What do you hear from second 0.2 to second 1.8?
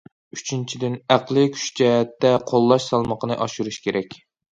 ئۈچىنچىدىن، ئەقلىي كۈچ